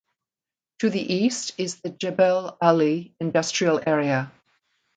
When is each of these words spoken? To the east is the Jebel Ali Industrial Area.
To 0.79 0.89
the 0.89 1.13
east 1.13 1.53
is 1.59 1.75
the 1.81 1.91
Jebel 1.91 2.57
Ali 2.59 3.13
Industrial 3.19 3.79
Area. 3.85 4.31